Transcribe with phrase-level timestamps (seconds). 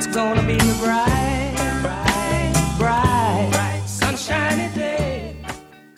[0.00, 1.52] it's gonna be a bright,
[1.82, 5.36] bright, bright, bright, sunshiny day.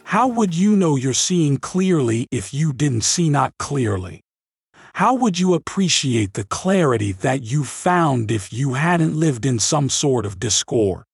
[0.03, 4.21] How would you know you're seeing clearly if you didn't see not clearly?
[4.95, 9.89] How would you appreciate the clarity that you found if you hadn't lived in some
[9.89, 11.05] sort of discord?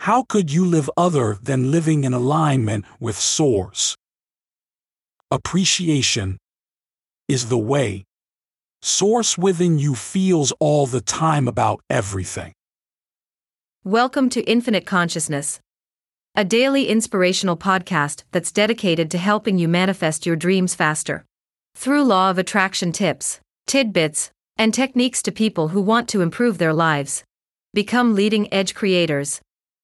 [0.00, 3.96] How could you live other than living in alignment with Source?
[5.30, 6.36] Appreciation
[7.26, 8.04] is the way
[8.80, 12.52] Source within you feels all the time about everything.
[13.82, 15.60] Welcome to Infinite Consciousness,
[16.36, 21.24] a daily inspirational podcast that's dedicated to helping you manifest your dreams faster.
[21.74, 26.72] Through law of attraction tips, tidbits, and techniques to people who want to improve their
[26.72, 27.24] lives,
[27.74, 29.40] become leading edge creators,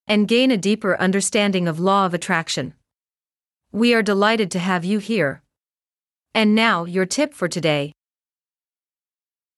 [0.07, 2.75] and gain a deeper understanding of law of attraction.
[3.73, 5.43] We are delighted to have you here.
[6.33, 7.93] And now, your tip for today.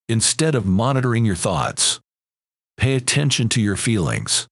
[0.08, 1.98] Instead of monitoring your thoughts,
[2.76, 4.46] pay attention to your feelings.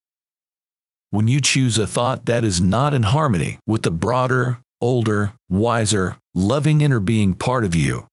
[1.10, 6.16] When you choose a thought that is not in harmony with the broader, older, wiser,
[6.34, 8.08] loving inner being part of you,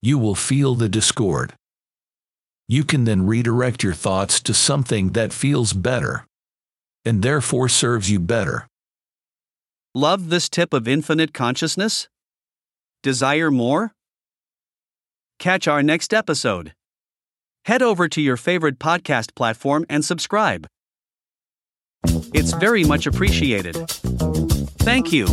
[0.00, 1.52] you will feel the discord.
[2.68, 6.24] You can then redirect your thoughts to something that feels better
[7.04, 8.66] and therefore serves you better.
[9.94, 12.08] Love this tip of infinite consciousness?
[13.02, 13.92] Desire more?
[15.42, 16.72] Catch our next episode.
[17.64, 20.68] Head over to your favorite podcast platform and subscribe.
[22.32, 23.74] It's very much appreciated.
[24.78, 25.26] Thank you.